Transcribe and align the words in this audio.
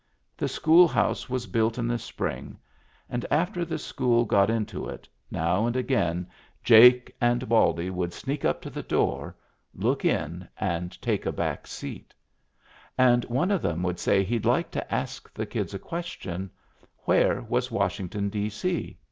The 0.35 0.47
school 0.47 0.87
house 0.87 1.29
was 1.29 1.45
built 1.45 1.77
in 1.77 1.87
the 1.87 1.99
spring; 1.99 2.57
and 3.07 3.23
after 3.29 3.63
the 3.63 3.77
school 3.77 4.25
got 4.25 4.49
into 4.49 4.89
it, 4.89 5.07
now 5.29 5.67
and 5.67 5.75
again 5.75 6.27
Jake 6.63 7.13
and 7.21 7.39
T 7.41 7.45
Digitized 7.45 7.49
by 7.49 7.55
VjOOQ 7.55 7.59
IC 7.59 7.61
274 7.61 7.61
MEMBERS 7.61 7.61
OF 7.61 7.61
THE 7.61 7.61
FAMILY 7.61 7.61
Baldy 7.61 7.89
would 7.91 8.13
sneak 8.13 8.45
up 8.45 8.61
to 8.63 8.69
the 8.71 8.83
door, 8.83 9.35
look 9.75 10.05
in 10.05 10.47
and 10.59 11.01
take 11.03 11.25
a 11.27 11.31
back 11.31 11.67
seat 11.67 12.13
And 12.97 13.25
one 13.25 13.51
of 13.51 13.63
'em 13.63 13.83
would 13.83 13.99
say 13.99 14.23
he'd 14.23 14.45
like 14.47 14.71
to 14.71 14.91
ask 14.91 15.31
the 15.35 15.45
kids 15.45 15.75
a 15.75 15.77
question: 15.77 16.49
Where 17.05 17.43
was 17.43 17.69
Washington, 17.69 18.29
D.C 18.29 18.97